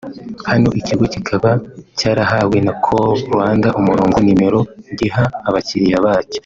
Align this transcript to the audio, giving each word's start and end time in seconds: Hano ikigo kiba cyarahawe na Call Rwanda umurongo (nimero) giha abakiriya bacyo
Hano 0.49 0.69
ikigo 0.79 1.05
kiba 1.13 1.51
cyarahawe 1.99 2.57
na 2.65 2.73
Call 2.83 3.11
Rwanda 3.29 3.67
umurongo 3.79 4.17
(nimero) 4.25 4.59
giha 4.97 5.23
abakiriya 5.47 5.99
bacyo 6.05 6.39